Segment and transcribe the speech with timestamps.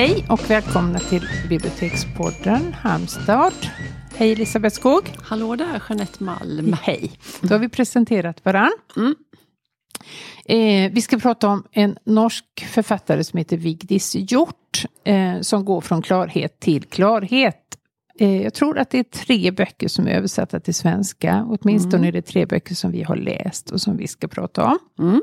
[0.00, 3.52] Hej och välkomna till Bibliotekspodden Halmstad.
[4.16, 5.02] Hej Elisabeth Skog.
[5.22, 6.76] Hallå där Jeanette Malm.
[6.82, 7.10] Hej.
[7.40, 8.72] Då har vi presenterat varann.
[8.96, 9.14] Mm.
[10.44, 14.84] Eh, vi ska prata om en norsk författare som heter Vigdis Hjort.
[15.04, 17.76] Eh, som går från klarhet till klarhet.
[18.20, 21.46] Eh, jag tror att det är tre böcker som är översatta till svenska.
[21.48, 22.08] Åtminstone Mm.
[22.08, 24.78] är det tre böcker som vi har läst och som vi ska prata om.
[24.98, 25.22] Mm.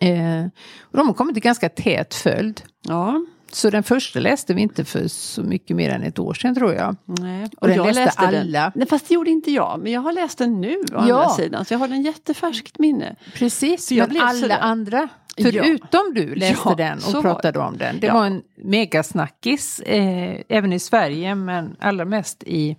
[0.00, 0.44] Eh,
[0.82, 2.62] och de har kommit i ganska tät följd.
[2.88, 6.54] Ja, Så den första läste vi inte för så mycket mer än ett år sedan
[6.54, 6.96] tror jag.
[7.04, 7.48] nej.
[7.56, 8.30] Och den läste alla.
[8.60, 8.72] Den.
[8.74, 11.64] Nej, fast det gjorde inte jag, men jag har läst den nu å andra sidan.
[11.64, 13.16] Så jag har den jättefärskt minne.
[13.34, 15.50] Precis, jag men alla sådär- andra, Ja.
[15.52, 18.00] förutom du, läste Ja, den och pratade om den.
[18.00, 18.14] Det Ja.
[18.14, 22.76] var en megasnackis, eh, även i Sverige, men allra mest i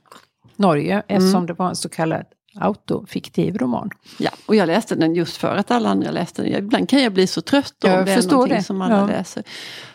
[0.55, 1.03] Norge, Mm.
[1.07, 3.89] eftersom det var en så kallad autofiktiv roman.
[4.19, 6.55] Ja, och jag läste den just för att alla andra läste den.
[6.55, 8.63] Ibland kan jag bli så trött om Jag det är någonting det.
[8.63, 9.05] som alla Ja.
[9.07, 9.43] läser.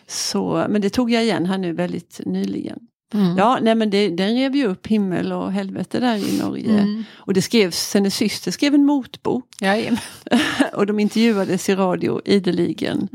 [0.06, 2.78] Så, men det tog jag igen här nu väldigt nyligen.
[3.14, 3.36] Mm.
[3.38, 6.78] Ja, nej men det, den rev ju upp himmel och helvete där i Norge.
[6.80, 7.04] Mm.
[7.14, 9.44] Och det skrevs, hennes syster skrev en motbok.
[10.72, 13.08] Och de intervjuades i radio ideligen.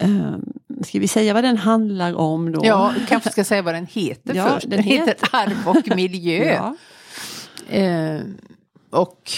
[0.00, 0.52] Um,
[0.84, 2.60] ska vi säga vad den handlar om då?
[2.64, 4.62] Ja, kanske ska säga vad den heter Ja, först.
[4.62, 6.44] Den, den heter heter- Arv och miljö.
[6.54, 6.76] Ja.
[7.68, 8.20] Eh,
[8.90, 9.30] och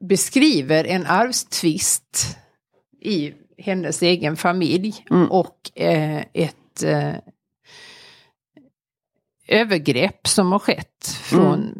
[0.00, 2.36] beskriver en arvstvist
[3.00, 5.30] i hennes egen familj Mm.
[5.30, 7.14] och eh, ett eh,
[9.48, 11.72] övergrepp som har skett från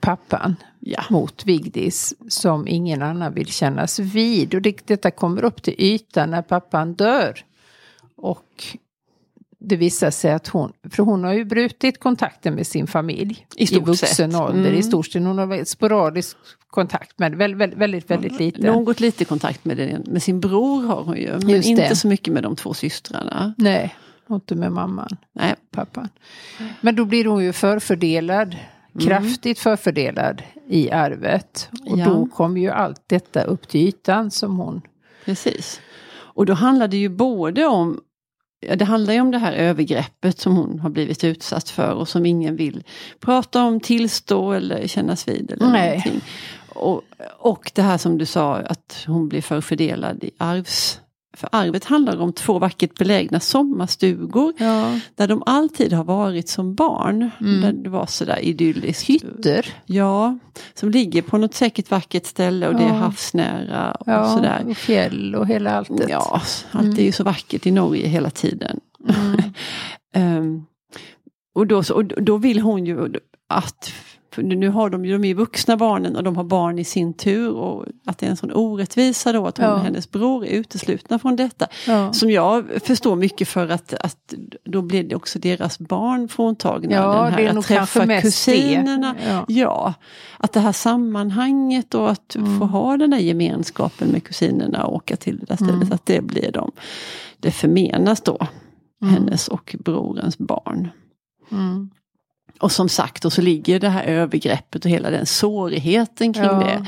[0.00, 1.04] pappan ja.
[1.10, 4.54] mot Vigdis som ingen annan vill kännas vid.
[4.54, 7.44] Och det, detta kommer upp till ytan när pappan dör.
[8.16, 8.64] Och
[9.68, 13.66] det visar sig att hon, för hon har ju brutit kontakten med sin familj I
[13.66, 14.40] stort vuxen sett.
[14.40, 14.60] ålder.
[14.68, 14.74] Mm.
[14.78, 15.22] I stort sett.
[15.22, 16.36] Hon har sporadisk
[16.70, 18.62] kontakt med väldigt, väldigt, väldigt, väldigt lite.
[18.72, 21.30] Något lite kontakt med, den, med sin bror har hon ju.
[21.38, 21.96] Men Just inte det.
[21.96, 23.54] så mycket med de två systrarna.
[23.58, 23.94] Nej,
[24.30, 25.54] inte med mamman, Nej.
[25.70, 26.08] pappan.
[26.80, 28.56] Men då blir hon ju förfördelad.
[29.00, 31.68] Kraftigt förfördelad i arvet.
[31.90, 32.04] Och Ja.
[32.04, 34.82] då kommer ju allt detta upp till ytan som hon
[35.24, 35.80] Precis.
[36.14, 38.00] Och då handlar det ju både om
[38.76, 42.26] det handlar ju om det här övergreppet som hon har blivit utsatt för och som
[42.26, 42.82] ingen vill
[43.20, 45.50] prata om, tillstå eller kännas vid.
[45.50, 45.88] Eller Nej.
[45.88, 46.20] någonting.
[46.68, 47.02] Och,
[47.38, 51.00] och det här som du sa att hon blir förfördelad i arvs...
[51.36, 55.00] För arvet handlar om två vackert belägna sommarstugor Ja.
[55.14, 57.30] där de alltid har varit som barn.
[57.40, 57.60] Mm.
[57.60, 59.10] Där det var sådär idylliskt.
[59.10, 59.66] Hytter.
[59.86, 60.38] Ja,
[60.74, 62.94] som ligger på något säkert vackert ställe och det är Ja.
[62.94, 64.64] havsnära och Ja, sådär.
[64.68, 66.06] och fjäll och hela alltet.
[66.08, 68.80] Ja, allt är ju så vackert i Norge hela tiden.
[69.08, 69.42] Mm.
[70.16, 70.64] Ehm,
[71.54, 73.08] och, då, och då vill hon ju
[73.48, 73.92] att,
[74.42, 77.14] nu har de ju, de är ju vuxna barnen och de har barn i sin
[77.14, 79.74] tur och att det är en sån orättvisa då att hon Ja.
[79.74, 81.66] och hennes bror är uteslutna från detta.
[81.86, 82.12] Ja.
[82.12, 84.34] Som jag förstår mycket för att, att
[84.64, 86.94] då blir det också deras barn fråntagna.
[86.96, 89.14] Ja, den här, det är att träffa kusinerna.
[89.28, 89.44] Ja.
[89.48, 89.94] Ja,
[90.38, 92.58] att det här sammanhanget och att Mm.
[92.58, 95.92] få ha den här gemenskapen med kusinerna och åka till det där stället, Mm.
[95.92, 96.70] att det blir dem.
[97.40, 98.38] Det förmenas då
[99.02, 99.14] Mm.
[99.14, 100.88] hennes och brorens barn.
[102.60, 106.52] Och som sagt, och så ligger det här övergreppet och hela den sårigheten kring Ja.
[106.58, 106.86] det.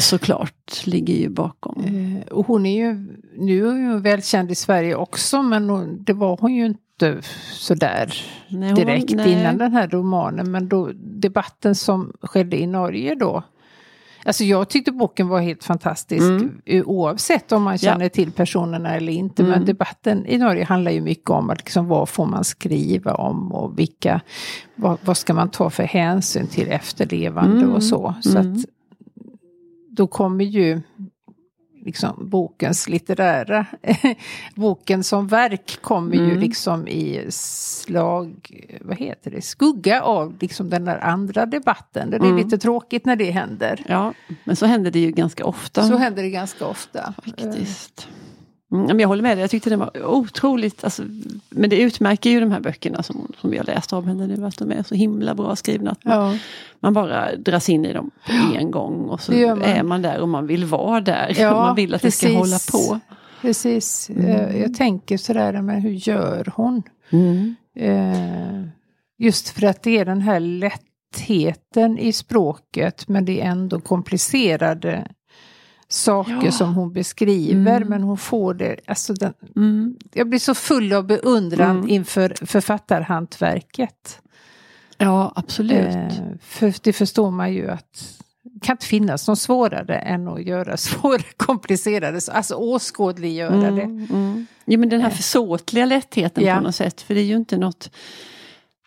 [0.00, 1.84] Såklart ligger ju bakom.
[1.84, 2.94] Eh, Och hon är ju,
[3.38, 7.18] nu är hon välkänd i Sverige också men hon, det var hon ju inte
[7.52, 8.14] sådär
[8.48, 9.32] Nej, hon- direkt nej.
[9.32, 10.50] innan den här romanen.
[10.50, 13.42] Men då debatten som skedde i Norge då.
[14.24, 16.60] Alltså jag tyckte boken var helt fantastisk Mm.
[16.66, 17.78] eh, oavsett om man Ja.
[17.78, 19.42] känner till personerna eller inte.
[19.42, 19.64] Men Mm.
[19.64, 23.78] debatten i Norge handlar ju mycket om att liksom, vad får man skriva om och
[23.78, 24.20] vilka,
[24.76, 27.72] vad, vad ska man ta för hänsyn till efterlevande Mm.
[27.74, 28.14] och så.
[28.22, 28.52] Så Mm.
[28.52, 28.58] att
[29.90, 30.80] då kommer ju
[31.84, 33.66] liksom bokens litterära,
[34.54, 36.38] boken som verk kommer ju Mm.
[36.38, 38.34] liksom i slag,
[38.80, 42.10] vad heter det, skugga av liksom den där andra debatten.
[42.10, 42.36] Det är Mm.
[42.36, 43.84] lite tråkigt när det händer.
[43.88, 44.12] Ja,
[44.44, 45.88] men så händer det ju ganska ofta.
[45.88, 47.14] Så händer det ganska ofta.
[47.24, 48.08] Faktiskt.
[48.72, 51.02] Mm, men jag håller med dig, jag tyckte det var otroligt, alltså,
[51.50, 54.46] men det utmärker ju de här böckerna som, som vi har läst av henne nu,
[54.46, 55.90] att de är så himla bra skrivna.
[55.90, 56.38] Att man, Ja.
[56.80, 59.62] man bara dras in i dem på en gång och så man.
[59.62, 61.32] är man där och man vill vara där.
[61.40, 62.70] Ja, man vill att det ska hålla precis.
[62.88, 63.00] på.
[63.40, 64.26] Precis, Mm.
[64.26, 66.82] Eh, jag tänker sådär, men hur gör hon?
[67.10, 67.54] Mm.
[67.76, 68.68] Eh,
[69.18, 75.08] Just för att det är den här lättheten i språket men det är ändå komplicerade
[75.92, 76.52] saker Ja.
[76.52, 77.88] som hon beskriver Mm.
[77.88, 79.96] men hon får det, alltså den, Mm.
[80.12, 81.88] jag blir så full av beundran Mm.
[81.88, 84.20] inför författarhantverket.
[84.98, 85.94] Ja, absolut.
[85.94, 86.08] Eh,
[86.40, 88.18] för det förstår man ju att
[88.62, 93.82] kan inte finnas något svårare än att göra svåra, komplicerade, alltså åskådliggöra det.
[93.82, 94.46] Mm, mm.
[94.64, 96.56] Ja men den här försåtliga lättheten Ja.
[96.56, 97.90] på något sätt, för det är ju inte något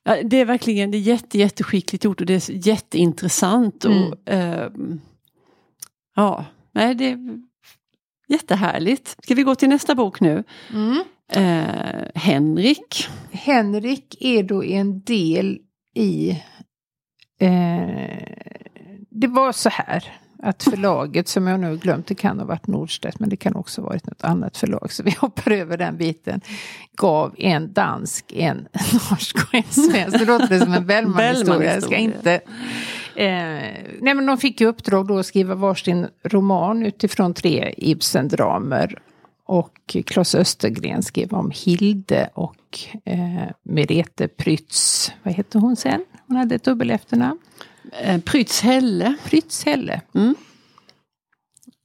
[0.07, 3.85] Ja, det är verkligen det är jätte, jätteskickligt gjort och det är jätteintressant.
[3.85, 4.03] Mm.
[4.03, 5.01] Och, ehm,
[6.15, 7.39] ja, nej, det är
[8.27, 9.15] jättehärligt.
[9.23, 10.43] Ska vi gå till nästa bok nu?
[10.73, 11.03] Mm.
[11.31, 13.07] Eh, Henrik.
[13.31, 15.59] Henrik är då en del
[15.93, 16.29] i...
[17.39, 18.17] Eh,
[19.09, 20.13] det var så här
[20.43, 23.81] att förlaget som jag nu glömt, det kan ha varit Nordstedt men det kan också
[23.81, 26.41] ha varit något annat förlag så vi hoppar över den biten.
[26.97, 28.57] Gav en dansk, en
[29.09, 30.19] norsk och en svensk.
[30.19, 31.73] Det låter som en Bellman-historia.
[31.73, 32.41] Jag ska inte...
[33.15, 39.01] Eh, nej men de fick i uppdrag då att skriva varsin roman utifrån tre Ibsen-dramer.
[39.47, 45.11] Och Claes Östergren skrev om Hilde och eh, Merete Prytz.
[45.23, 46.05] Vad hette hon sen?
[46.27, 47.39] Hon hade ett dubbel efternamn.
[48.01, 49.15] Eh, Prytz Helle.
[49.25, 50.01] Prytz Helle.
[50.15, 50.35] Mm.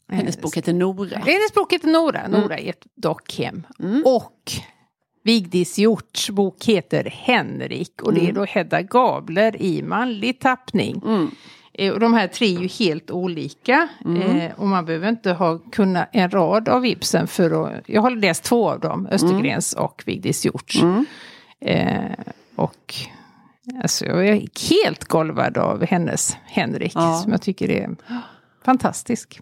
[0.09, 1.19] Hennes Eh, bok heter Nora.
[1.19, 2.29] Hennes bok heter Nora.
[2.29, 3.67] Nora är ett dockhem.
[4.05, 4.53] Och
[5.23, 8.03] Vigdis Hjorts bok heter Henrik.
[8.03, 11.03] Och det är då Hedda Gabler i manlig tappning.
[11.07, 11.31] Mm.
[11.73, 13.89] Eh, Och de här tre är ju helt olika.
[14.05, 17.89] Eh, och man behöver inte ha kunna en rad av Ibsen för att...
[17.89, 20.83] Jag har läst två av dem, Östergrens och Vigdis Hjorts.
[20.83, 21.07] Mm.
[21.61, 22.13] Eh,
[22.57, 22.95] och
[23.83, 26.93] alltså, jag är helt golvad av hennes Henrik.
[26.95, 27.15] Ja.
[27.15, 27.97] Som jag tycker är
[28.65, 29.41] fantastisk.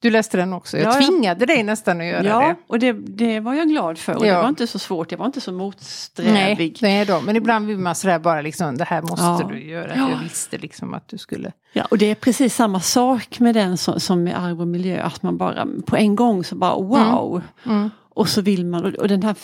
[0.00, 0.78] Du läste den också.
[0.78, 1.06] Jag Ja, ja.
[1.06, 2.54] tvingade dig nästan att göra Ja, det.
[2.66, 4.16] och det, det var jag glad för.
[4.16, 4.34] Och Ja.
[4.36, 6.78] Det var inte så svårt, jag var inte så Nej, motsträvig.
[6.82, 7.20] nej då.
[7.20, 9.48] Men ibland vill man sådär bara liksom, det här måste Ja.
[9.52, 9.92] du göra.
[9.96, 10.10] Ja.
[10.10, 11.52] Jag visste liksom att du skulle.
[11.72, 15.02] Ja, och det är precis samma sak med den som, som med arv och miljö.
[15.02, 17.42] Att man bara på en gång så bara wow.
[17.66, 17.90] Mm.
[18.08, 19.34] Och så vill man, och- den här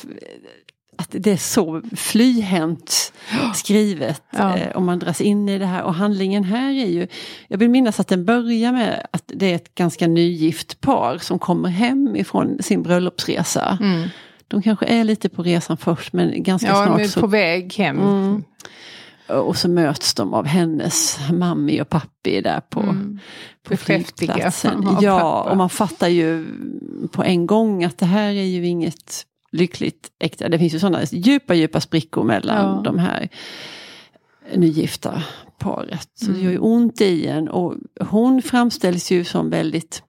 [1.03, 3.13] att det är så flyhänt
[3.55, 4.23] skrivet.
[4.31, 4.57] Ja.
[4.57, 5.83] Eh, om man dras in i det här.
[5.83, 7.07] Och handlingen här är ju,
[7.49, 11.39] jag vill minnas att den börjar med att det är ett ganska nygift par som
[11.39, 13.79] kommer hem ifrån sin bröllopsresa.
[13.81, 14.09] Mm.
[14.49, 17.75] De kanske är lite på resan först men ganska Ja, snart men så på väg
[17.75, 18.01] hem.
[18.01, 18.43] Mm.
[19.29, 23.19] Och så möts de av hennes mammi och pappi där på, Mm.
[23.69, 24.89] på flygplatsen.
[25.01, 26.47] Ja, och man fattar ju
[27.13, 29.23] på en gång att det här är ju inget
[29.53, 30.49] lyckligt äkta.
[30.49, 32.83] Det finns ju sådana djupa, djupa sprickor mellan Ja.
[32.85, 33.29] de här
[34.55, 35.23] nygifta
[35.59, 36.09] paret.
[36.15, 36.45] Så det Mm.
[36.45, 40.03] gör ju ont i en och hon framställs ju som väldigt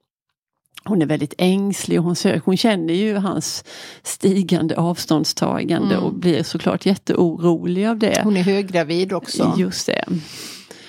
[0.86, 3.64] hon är väldigt ängslig och hon, söker, hon känner ju hans
[4.04, 6.06] stigande avståndstagande Mm.
[6.06, 8.22] och blir såklart jätteorolig av det.
[8.24, 9.54] Hon är höggravid också.
[9.58, 10.06] Just det.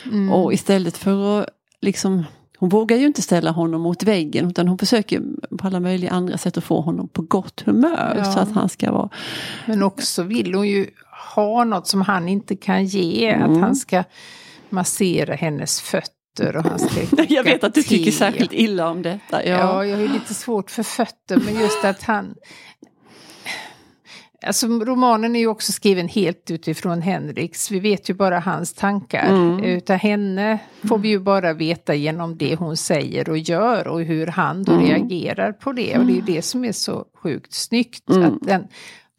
[0.05, 0.33] Mm.
[0.33, 1.49] Och istället för att
[1.81, 2.25] liksom
[2.59, 5.23] hon vågar ju inte ställa honom mot väggen utan hon försöker
[5.59, 8.15] på alla möjliga andra sätt att få honom på gott humör.
[8.19, 8.25] Ja.
[8.25, 9.09] Så att han ska vara...
[9.67, 10.87] Men också vill hon ju
[11.35, 13.31] ha något som han inte kan ge.
[13.31, 13.51] Mm.
[13.53, 14.05] Att han ska
[14.71, 18.13] massera hennes fötter och han ska Jag vet att du tycker te.
[18.13, 19.45] särskilt illa om detta.
[19.45, 19.51] Ja.
[19.51, 19.59] Ja.
[19.85, 22.35] jag har ju lite svårt för fötter men just att han...
[24.47, 27.71] Alltså romanen är ju också skriven helt utifrån Henriks.
[27.71, 29.27] Vi vet ju bara hans tankar.
[29.29, 29.65] Mm.
[29.65, 30.59] Utan henne
[30.89, 34.73] får vi ju bara veta genom det hon säger och gör och hur han då
[34.73, 34.85] Mm.
[34.87, 35.99] reagerar på det.
[35.99, 38.11] Och det är ju det som är så sjukt snyggt.
[38.11, 38.25] Mm.
[38.25, 38.65] Att den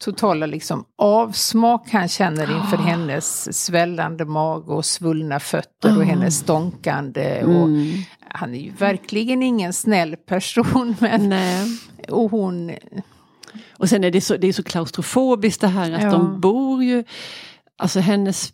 [0.04, 7.44] totala liksom avsmak han känner inför hennes svällande mage och svullna fötter och hennes stånkande.
[7.44, 7.92] Och Mm.
[8.30, 10.96] han är ju verkligen ingen snäll person.
[11.00, 11.68] Men, Nej.
[12.10, 12.72] och hon...
[13.78, 16.10] Och sen är det så, det är så klaustrofobiskt det här att Ja.
[16.12, 17.04] de bor ju,
[17.78, 18.50] alltså hennes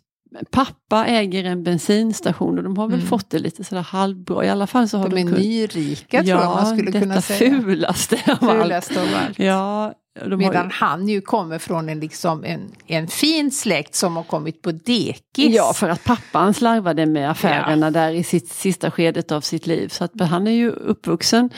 [0.50, 3.06] pappa äger en bensinstation och de har väl Mm.
[3.08, 4.44] fått det lite sådär halvbra.
[4.44, 7.00] I alla fall så har De de, är kunnat- nyrika tror jag man skulle detta
[7.00, 7.62] kunna säga.
[7.62, 8.62] fulaste av allt.
[8.62, 9.38] Fulast av allt.
[9.38, 14.22] Ja, Medan ju, han ju kommer från en, liksom, en, en fin släkt som har
[14.22, 15.54] kommit på dekis.
[15.54, 19.88] ja, för att pappan slarvade med affärerna där i sitt sista skedet av sitt liv.
[19.88, 21.50] Så att han är ju uppvuxen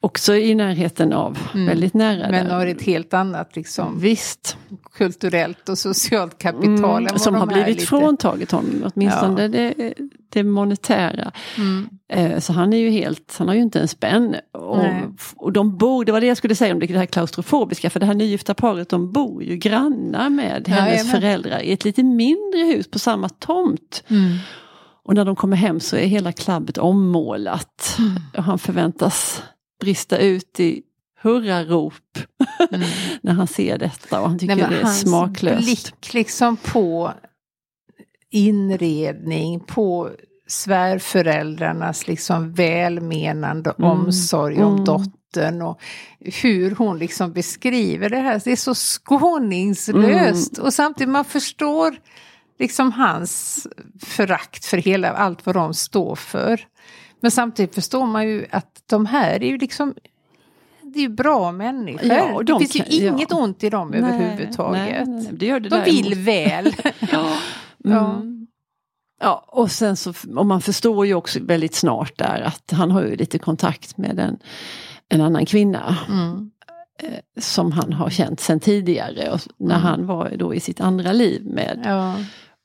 [0.00, 2.26] också i närheten av, väldigt nära.
[2.26, 2.30] Mm.
[2.30, 2.54] men där.
[2.54, 4.56] har ett helt annat liksom, Visst.
[4.92, 7.06] kulturellt och socialt kapital.
[7.06, 9.94] Mm, som har blivit lite- fråntaget honom, åtminstone det,
[10.30, 11.32] det monetära.
[11.58, 11.88] Mm.
[12.12, 14.36] Eh, Så han är ju helt, han har ju inte en spänn.
[14.52, 14.84] Och,
[15.36, 18.00] och de bor, det var det jag skulle säga om det, det här klaustrofobiska, för
[18.00, 21.12] det här nygifta paret de bor ju grannar med hennes Jajamän.
[21.20, 24.04] föräldrar i ett lite mindre hus på samma tomt.
[24.08, 24.36] Mm.
[25.04, 27.96] Och när de kommer hem så är hela klabbet ommålat.
[27.98, 28.12] Mm.
[28.36, 29.42] Och han förväntas
[29.80, 30.82] brista ut i
[31.22, 31.94] hurrarop
[32.72, 32.86] Mm.
[33.22, 35.64] när han ser detta och han tycker Nej, det är hans smaklöst.
[35.64, 37.12] blick liksom på
[38.30, 40.10] inredning, på
[40.46, 43.90] svärföräldrarnas liksom välmenande Mm.
[43.90, 44.84] omsorg om Mm.
[44.84, 45.80] dottern och
[46.42, 48.40] hur hon liksom beskriver det här.
[48.44, 50.66] Det är så skåningslöst Mm.
[50.66, 51.94] och samtidigt man förstår
[52.58, 53.66] liksom hans
[54.02, 56.60] förakt för hela allt vad de står för.
[57.20, 59.94] Men samtidigt förstår man ju att de här är ju liksom
[60.82, 62.06] det är ju bra människor.
[62.12, 63.36] Ja, och de det finns kan- ju inget ja.
[63.36, 64.82] ont i dem Nej, överhuvudtaget.
[64.82, 66.74] nej, nej, det det de vill väl.
[67.12, 67.36] Ja.
[67.84, 68.14] Ja.
[68.14, 68.46] Mm.
[69.22, 73.02] Ja, och sen så, och man förstår ju också väldigt snart där att han har
[73.02, 74.38] ju lite kontakt med en,
[75.08, 76.50] en annan kvinna Mm.
[77.40, 79.86] som han har känt sedan tidigare och när Mm.
[79.86, 81.82] han var då i sitt andra liv med.
[81.84, 82.16] Ja.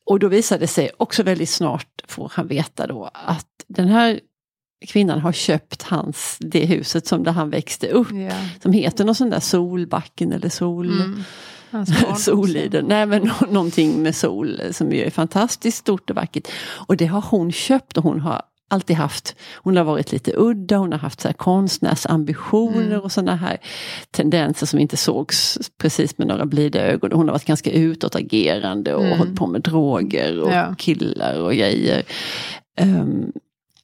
[0.05, 4.19] Och då visade det sig också väldigt snart, får han veta då, att den här
[4.87, 8.11] kvinnan har köpt hans, det huset som där han växte upp.
[8.11, 8.31] Ja.
[8.63, 11.01] Som heter någon sån där Solbacken eller Sol...
[11.01, 11.23] Mm.
[12.17, 16.47] Soliden, nej men nå- någonting med sol som är fantastiskt stort och vackert.
[16.87, 20.77] Och det har hon köpt och hon har alltid haft, hon har varit lite udda,
[20.77, 22.99] hon har haft så här konstnärsambitioner Mm.
[23.01, 23.57] och sådana här
[24.11, 27.11] tendenser som inte sågs precis med några blida ögon.
[27.11, 29.17] Hon har varit ganska utåtagerande och Mm.
[29.17, 30.75] hållit på med droger och Ja.
[30.77, 32.03] killar och grejer.
[32.77, 33.31] Ehm,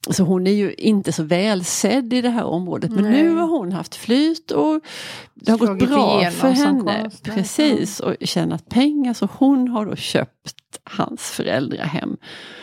[0.09, 2.91] så hon är ju inte så välsedd i det här området.
[2.91, 3.23] Men Nej.
[3.23, 4.81] nu har hon haft flyt och
[5.33, 7.09] det har gått Slagit bra igenom för henne.
[7.23, 9.13] Precis, och tjänat pengar.
[9.13, 12.17] Så hon har då köpt hans föräldrahem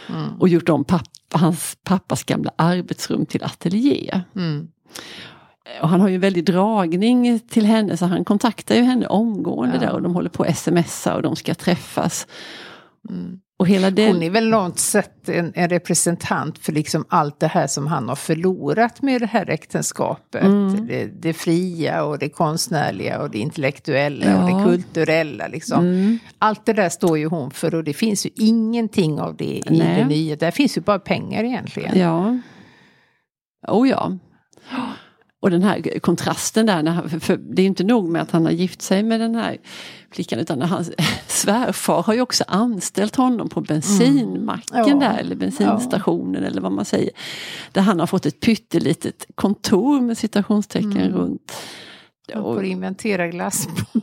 [0.08, 0.40] Mm.
[0.40, 4.20] och gjort om pappa, hans pappas gamla arbetsrum till ateljé.
[4.36, 4.68] Mm.
[5.82, 9.74] Och han har ju en väldig dragning till henne så han kontaktar ju henne omgående
[9.76, 9.80] Ja.
[9.80, 12.26] där och de håller på att smsa och de ska träffas.
[13.10, 13.40] Mm.
[13.58, 14.06] Och hela det...
[14.06, 18.08] Hon är väl något sätt en, en representant för liksom allt det här som han
[18.08, 20.44] har förlorat med det här äktenskapet.
[20.44, 20.86] Mm.
[20.86, 24.56] Det, det fria och det konstnärliga och det intellektuella och Ja.
[24.56, 25.46] det kulturella.
[25.46, 25.78] Liksom.
[25.84, 26.18] Mm.
[26.38, 29.64] Allt det där står ju hon för och det finns ju ingenting av det i
[29.70, 29.96] Nej.
[29.96, 30.36] det nya.
[30.36, 31.98] Där finns ju bara pengar egentligen.
[31.98, 32.38] Ja.
[33.68, 34.18] Oh ja.
[35.40, 38.44] Och den här kontrasten där, när han, för- det är inte nog med att han
[38.44, 39.56] har gift sig med den här
[40.12, 40.90] flickan utan hans
[41.26, 45.00] svärfar har ju också anställt honom på bensinmacken Mm.
[45.02, 45.08] Ja.
[45.08, 47.10] där, eller bensinstationen eller vad man säger.
[47.72, 51.12] Där han har fått ett pyttelitet kontor med citationstecken Mm.
[51.12, 51.52] runt.
[52.34, 54.02] Och Och, får inventera glassboxen.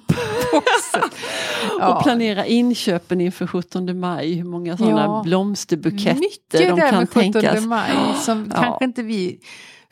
[1.82, 5.22] och planera inköpen inför 17 maj, hur många sådana Ja.
[5.26, 7.66] blomsterbuketter Mycket de där kan med 17 tänkas.
[7.66, 8.62] maj som Ja.
[8.62, 9.40] kanske inte vi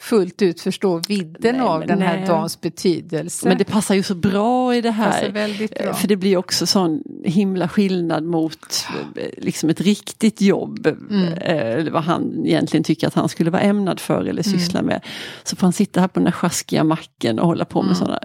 [0.09, 2.27] fullt ut förstår vidden Nej, av den här nej.
[2.27, 3.47] dagens betydelse.
[3.47, 5.31] Men det passar ju så bra i det här.
[5.31, 5.93] väldigt bra.
[5.93, 10.87] För det blir också sån himla skillnad mot eh, liksom ett riktigt jobb.
[10.87, 11.23] Mm.
[11.33, 14.59] eh, Eller vad han egentligen tycker att han skulle vara ämnad för eller Mm.
[14.59, 15.01] syssla med.
[15.43, 17.99] Så får han sitta här på den här sjaskiga macken och hålla på med Mm.
[17.99, 18.19] sådana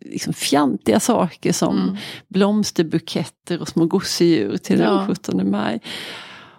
[0.00, 1.96] liksom fjantiga saker som Mm.
[2.28, 4.90] blomsterbuketter och små gosedjur till Ja.
[4.90, 5.80] den 17 maj.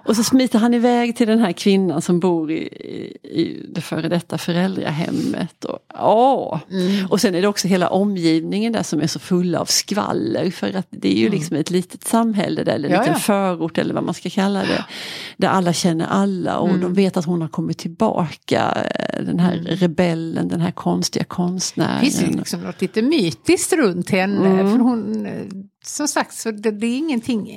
[0.06, 2.58] Och så smiter han iväg till den här kvinnan som bor i,
[3.24, 5.66] i, det före detta föräldrahemmet.
[5.66, 6.60] Och, åh.
[6.72, 7.06] Mm.
[7.08, 10.52] och sen är det också hela omgivningen där som är så fulla av skvaller.
[10.52, 12.96] För att det är ju liksom ett litet samhälle där, eller en Mm.
[12.96, 13.20] Ja, liten ja.
[13.20, 14.86] förort eller vad man ska kalla det.
[15.38, 16.82] Där alla känner alla och Mm.
[16.82, 18.86] de vet att hon har kommit tillbaka.
[19.16, 22.04] eh, Den här rebellen, den här konstiga konstnären.
[22.04, 24.50] Det finns liksom något lite mytiskt runt henne.
[24.50, 24.72] Mm.
[24.72, 25.32] För hon, eh,
[25.86, 27.50] som sagt, så det, det är ingenting...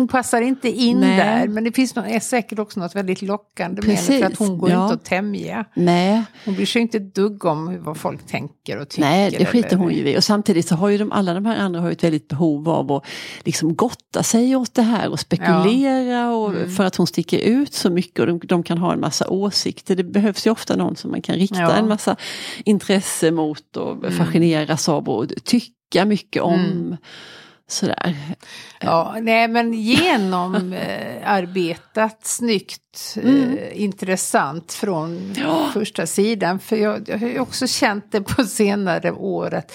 [0.00, 1.16] Hon passar inte in Nej.
[1.16, 4.06] där, men det finns något, är säkert också något väldigt lockande med henne.
[4.06, 4.82] För att Precis, hon går ja.
[4.82, 5.64] inte att tämja.
[5.74, 9.08] Nej, Hon bryr sig inte ett dugg om vad folk tänker och tycker.
[9.08, 10.18] Nej, det skiter eller- hon ju i.
[10.18, 12.92] Och samtidigt så har ju de, alla de här andra har ett väldigt behov av
[12.92, 13.04] att
[13.44, 16.70] liksom gotta sig åt det här och spekulera och Mm.
[16.70, 19.96] för att hon sticker ut så mycket och de, de kan ha en massa åsikter.
[19.96, 21.72] Det behövs ju ofta någon som man kan rikta Ja.
[21.72, 22.16] en massa
[22.64, 24.12] intresse mot och Mm.
[24.12, 26.54] fascineras av och tycka mycket om.
[26.54, 26.96] Mm.
[27.70, 28.16] Sådär.
[28.80, 29.72] Ja, nej men
[30.70, 33.58] genomarbetat, snyggt, Mm.
[33.58, 35.68] eh, intressant från Ja.
[35.72, 36.58] första sidan.
[36.58, 39.72] För jag, jag har ju också känt det på senare år att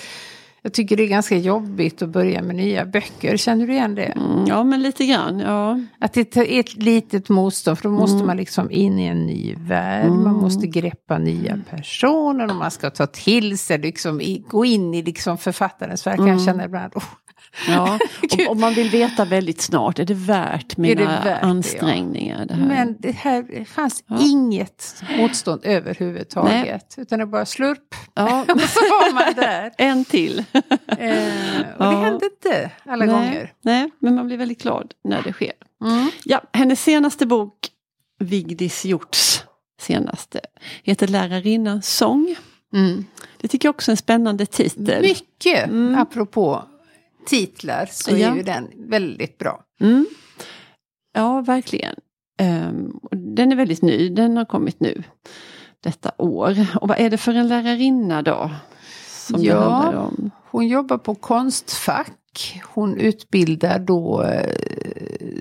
[0.62, 3.38] jag tycker det är ganska jobbigt att börja med nya böcker.
[3.38, 4.04] Känner du igen det?
[4.06, 5.80] Mm, ja men lite grann, ja.
[6.00, 8.28] Att det är ett litet motstånd, för då måste Mm.
[8.28, 10.34] man liksom in i en ny värld, man Mm.
[10.34, 15.38] måste greppa nya personer och man ska ta till sig, liksom, gå in i liksom
[15.38, 16.20] författarens verk.
[16.20, 16.30] Mm.
[16.32, 17.04] Jag känner ibland, oh,
[17.68, 18.00] ja.
[18.24, 21.38] Och, och man vill veta väldigt snart, är det värt mina det värt det, ja?
[21.38, 22.46] ansträngningar?
[22.46, 22.56] Det?
[22.56, 24.18] Men det här fanns Ja.
[24.22, 26.96] inget motstånd överhuvudtaget.
[26.98, 27.96] Utan det bara slurp.
[28.14, 28.42] Ja.
[28.54, 29.72] Och så var man där.
[29.78, 30.44] En till.
[30.54, 30.64] Eh,
[31.78, 33.54] och det hände inte alla nej, gånger.
[33.62, 35.52] Nej, men man blir väldigt glad när det sker.
[35.84, 36.10] Mm.
[36.24, 37.54] Ja, hennes senaste bok,
[38.20, 39.44] Vigdis Hjorts
[39.82, 40.40] senaste,
[40.84, 42.36] heter Lärarinnans sång.
[42.74, 43.06] Mm.
[43.42, 45.02] Det tycker jag också är en spännande titel.
[45.02, 45.96] Mycket, Mm.
[45.96, 46.64] apropå
[47.26, 48.32] titlar, så Ja.
[48.32, 49.60] är ju den väldigt bra.
[49.82, 50.06] Mm.
[51.14, 51.96] Ja, verkligen.
[53.02, 55.04] Och den är väldigt ny, den har kommit nu
[55.84, 56.56] detta år.
[56.82, 58.52] Och vad är det för en lärarinna då?
[59.10, 59.70] Som det Ja.
[59.70, 60.32] handlar om?
[60.52, 62.62] Hon jobbar på Konstfack.
[62.74, 64.50] Hon utbildar då eh,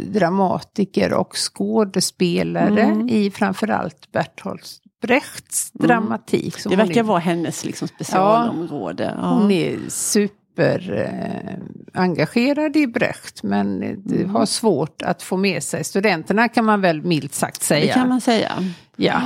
[0.06, 3.08] dramatiker och skådespelare Mm.
[3.08, 6.58] i framförallt Bertolt Brechts dramatik.
[6.58, 9.14] som Det verkar är- vara hennes liksom specialområde.
[9.16, 9.28] Ja.
[9.34, 11.54] Hon är super eh,
[11.92, 14.30] engagerad i Brecht men det Mm.
[14.34, 17.86] har svårt att få med sig studenterna kan man väl milt sagt säga.
[17.86, 18.52] Det kan man säga.
[18.96, 19.22] Ja.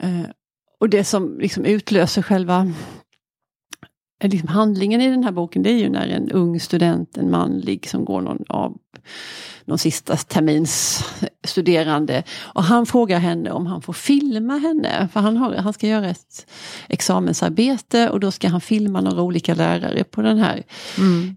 [0.00, 0.30] Eh,
[0.80, 2.72] och det som liksom utlöser själva
[4.24, 7.88] liksom handlingen i den här boken det är ju när en ung student, en manlig
[7.88, 8.76] som går någon av
[9.64, 11.04] någon sista termins
[11.44, 15.08] studerande och han frågar henne om han får filma henne.
[15.12, 16.46] För han, har, han ska göra ett
[16.88, 20.62] examensarbete och då ska han filma några olika lärare på den här,
[20.98, 21.36] Mm.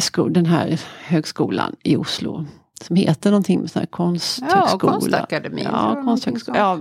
[0.00, 2.46] sko, den här högskolan i Oslo.
[2.86, 4.92] Som heter någonting med sån här Ja, konsthögskola.
[4.92, 5.64] konstakademin.
[5.64, 6.58] Ja, konsthögskola.
[6.58, 6.80] Ja.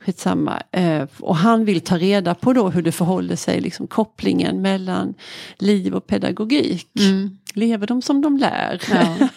[0.00, 0.62] Skitsamma.
[0.72, 5.14] Eh, och han vill ta reda på då hur det förhåller sig, liksom kopplingen mellan
[5.58, 6.88] liv och pedagogik.
[6.92, 7.04] Ja.
[7.04, 7.38] Mm.
[7.54, 8.80] Lever de som de lär?
[8.90, 9.28] Ja.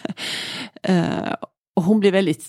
[0.94, 1.34] eh,
[1.76, 2.46] och hon blir väldigt,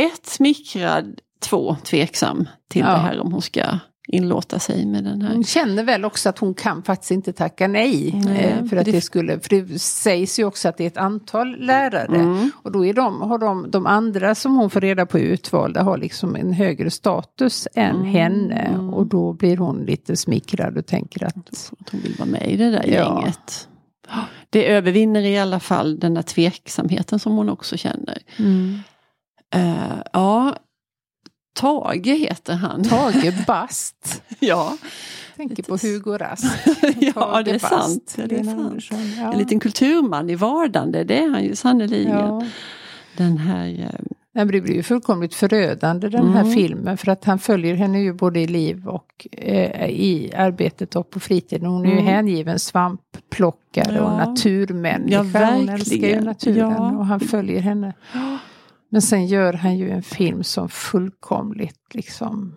[0.00, 2.90] ett, smickrad, två, tveksam till Ja.
[2.90, 3.78] det här om hon ska
[4.12, 5.32] inlåta sig med den här.
[5.34, 8.20] Hon känner väl också att hon kan faktiskt inte tacka nej.
[8.24, 10.86] Nej, eh, för att det- det skulle, för det sägs ju också att det är
[10.86, 12.16] ett antal lärare.
[12.16, 12.50] Mm.
[12.62, 15.98] Och då är de, har de, de andra som hon får reda på utvalda har
[15.98, 18.06] liksom en högre status än Mm.
[18.06, 18.78] henne.
[18.92, 21.36] Och då blir hon lite smickrad och tänker att
[21.80, 23.20] Att hon vill vara med i det där Ja.
[23.20, 23.66] gänget.
[24.50, 28.18] Det övervinner i alla fall den där tveksamheten som hon också känner.
[29.54, 30.56] Eh, ja,
[31.52, 32.84] Tage heter han.
[32.84, 34.22] Tage Bast.
[34.38, 34.76] ja.
[35.36, 36.44] Tänker på Hugo Rask.
[37.00, 38.16] ja, det är Bast, sant.
[38.28, 38.84] Det är sant.
[39.18, 39.32] Ja.
[39.32, 42.18] En liten kulturman i vardande, det är han ju sannerligen.
[42.18, 42.42] Ja.
[43.16, 44.00] Den här, eh,
[44.34, 46.52] Nej, det blir ju fullkomligt förödande den här Mm.
[46.54, 51.10] filmen för att han följer henne ju både i liv och eh, i arbetet och
[51.10, 51.66] på fritiden.
[51.66, 52.06] Hon är ju Mm.
[52.06, 54.16] hängiven svampplockare och Ja.
[54.26, 55.40] naturmänniska.
[55.40, 56.90] Ja, hon älskar ju naturen Ja.
[56.98, 57.92] och han följer henne.
[58.92, 62.56] Men sen gör han ju en film som fullkomligt liksom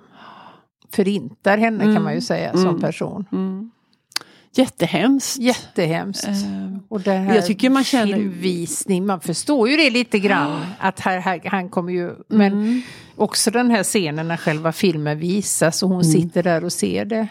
[0.91, 2.03] förintar henne kan Mm.
[2.03, 2.81] man ju säga som Mm.
[2.81, 3.25] person.
[3.31, 3.71] mm,
[4.55, 5.39] jättehemskt.
[5.39, 6.27] Jättehemskt.
[6.27, 10.65] Eh, Och det här Jag tycker man känner- filmvisning, man förstår ju det lite grann.
[10.79, 12.81] Att här, här, han kommer ju, men Mm.
[13.15, 17.27] också den här scenen när själva filmen visas och hon sitter där och ser det.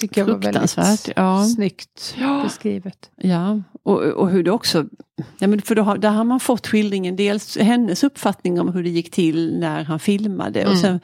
[0.00, 1.44] Tycker jag var väldigt ja.
[1.44, 2.40] snyggt Ja.
[2.44, 3.10] beskrivet.
[3.16, 4.84] Ja, och, och hur det också...
[5.38, 8.82] Ja, men för då har, där har man fått skildringen, dels hennes uppfattning om hur
[8.82, 10.60] det gick till när han filmade.
[10.64, 10.82] Och, Mm.
[10.82, 11.00] sen,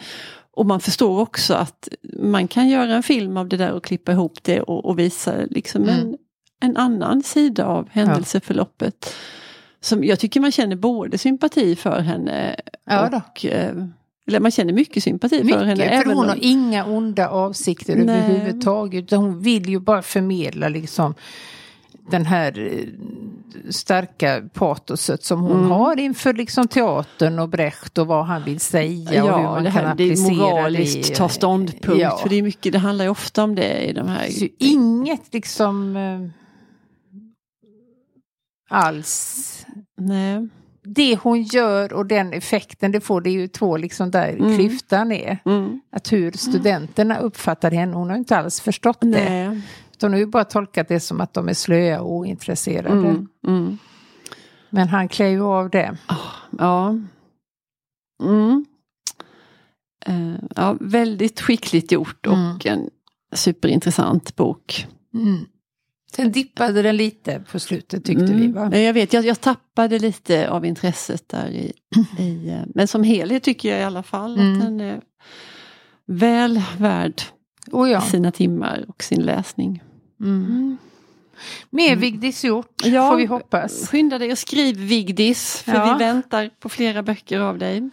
[0.50, 1.88] och man förstår också att
[2.22, 5.34] man kan göra en film av det där och klippa ihop det och, och visa
[5.50, 5.94] liksom Mm.
[5.98, 6.16] en,
[6.60, 9.14] en annan sida av händelseförloppet.
[9.80, 13.46] Som jag tycker man känner både sympati för henne Ja och...
[14.28, 15.66] Eller man känner mycket sympati för henne.
[15.74, 18.18] Mycket, för även hon om- har inga onda avsikter Nej.
[18.20, 19.04] överhuvudtaget.
[19.04, 21.14] Utan hon vill ju bara förmedla liksom
[22.10, 22.84] den här eh,
[23.70, 25.70] starka patoset som hon Mm.
[25.70, 29.64] har inför liksom teatern och Brecht och vad han vill säga och hur Ja, man
[29.64, 31.14] det kan här det är moraliskt det.
[31.14, 32.00] ta ståndpunkt.
[32.02, 32.16] Ja.
[32.22, 34.26] För det är mycket, det handlar ju ofta om det i de här...
[34.28, 36.20] Ju inget liksom eh,
[38.70, 39.66] alls.
[40.00, 40.48] Nej.
[40.94, 44.56] Det hon gör och den effekten det får, det är ju två liksom där Mm.
[44.56, 45.38] klyftan är.
[45.44, 45.80] Mm.
[45.92, 49.06] Att hur studenterna uppfattar henne, hon har inte alls förstått det.
[49.08, 49.60] Nej.
[49.92, 52.88] Utan hon har ju bara tolkat det som att de är slöa och ointresserade.
[53.08, 53.28] Mm.
[53.46, 53.78] Mm.
[54.70, 55.96] Men han klär ju av det.
[56.58, 56.88] Ja.
[58.22, 58.66] Mm.
[60.06, 60.76] Eh, ja.
[60.80, 62.58] Väldigt skickligt gjort och Mm.
[62.64, 62.90] en
[63.34, 64.86] superintressant bok.
[66.18, 66.26] Mm.
[66.26, 68.40] Sen dippade den lite på slutet tyckte Mm.
[68.40, 68.76] vi va?
[68.78, 71.72] Jag vet, jag, jag tappade lite av intresset där i,
[72.18, 74.52] i eh, men som helhet tycker jag i alla fall Mm.
[74.54, 75.00] att den är
[76.06, 77.22] väl värd
[77.72, 78.00] Oh ja.
[78.00, 79.82] sina timmar och sin läsning.
[80.20, 80.76] Mm.
[81.70, 83.88] Mer Vigdis gjort Ja, får vi hoppas.
[83.88, 85.92] Skynda dig och skriv Vigdis, för Ja.
[85.98, 87.90] vi väntar på flera böcker av dig.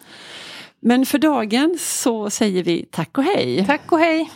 [0.80, 3.66] Men för dagen så säger vi tack och hej.
[3.68, 4.30] Tack och hej!